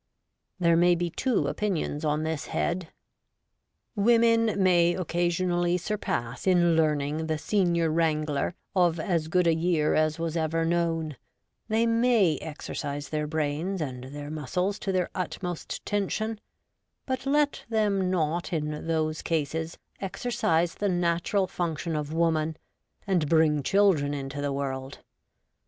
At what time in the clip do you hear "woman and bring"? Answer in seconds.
22.11-23.61